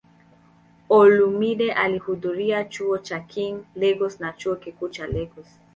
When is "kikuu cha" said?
4.55-5.07